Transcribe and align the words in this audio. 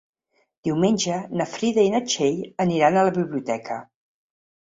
Diumenge 0.67 1.17
na 1.41 1.47
Frida 1.51 1.83
i 1.89 1.91
na 1.97 2.01
Txell 2.07 2.41
aniran 2.67 2.99
a 2.99 3.05
la 3.11 3.13
biblioteca. 3.19 3.79